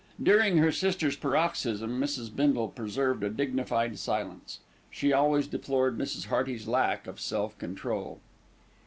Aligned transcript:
During 0.23 0.57
her 0.57 0.71
sister's 0.71 1.15
paroxysm, 1.15 2.01
Mrs. 2.01 2.35
Bindle 2.35 2.69
preserved 2.69 3.23
a 3.23 3.29
dignified 3.29 3.99
silence. 3.99 4.61
She 4.89 5.13
always 5.13 5.45
deplored 5.45 5.95
Mrs. 5.99 6.25
Hearty's 6.25 6.67
lack 6.67 7.05
of 7.05 7.19
self 7.19 7.55
control. 7.59 8.19